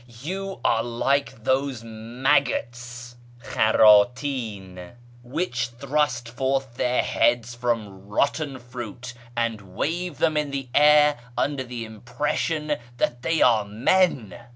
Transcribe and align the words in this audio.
You 0.19 0.59
are 0.65 0.81
like 0.81 1.43
those 1.43 1.83
maggots 1.83 3.17
{khardtin) 3.43 4.95
wdiich 5.23 5.77
thrust 5.77 6.27
forth 6.27 6.73
their 6.73 7.03
heads 7.03 7.53
from 7.53 8.07
rotten 8.07 8.57
fruit 8.57 9.13
and 9.37 9.75
wave 9.75 10.17
them 10.17 10.37
in 10.37 10.49
the 10.49 10.69
air 10.73 11.19
under 11.37 11.63
the 11.63 11.85
impression 11.85 12.77
that 12.97 13.21
they 13.21 13.43
are 13.43 13.63
men. 13.63 14.39